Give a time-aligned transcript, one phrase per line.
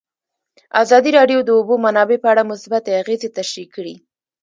[0.83, 3.95] ازادي راډیو د د اوبو منابع په اړه مثبت اغېزې تشریح کړي.